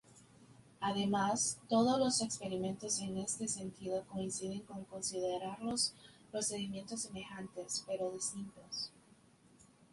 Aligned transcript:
Además 0.79 1.59
todos 1.69 1.99
los 1.99 2.23
experimentos 2.23 2.99
en 3.01 3.19
este 3.19 3.47
sentido 3.47 4.03
coinciden 4.07 4.65
en 4.75 4.83
considerarlos 4.85 5.93
procedimientos 6.31 7.03
semejantes, 7.03 7.83
pero 7.85 8.09
distintos. 8.09 8.91